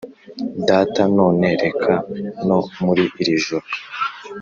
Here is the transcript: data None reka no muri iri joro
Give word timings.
data 0.67 1.01
None 1.17 1.47
reka 1.63 1.93
no 2.47 2.59
muri 2.85 3.03
iri 3.21 3.35
joro 3.45 3.67